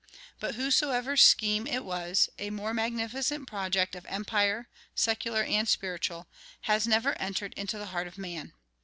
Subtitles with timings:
[0.39, 6.27] But, whosesoever scheme it was, a more magnificent project of empire, secular and spiritual,
[6.61, 8.53] has never entered into the heart of man.